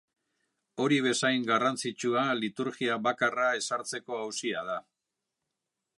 Hori 0.85 0.95
bezain 1.07 1.43
garrantzitsua 1.49 2.23
liturgia 2.39 2.97
bakarra 3.09 3.53
ezartzeko 3.61 4.19
auzia 4.25 4.65
da. 4.71 4.83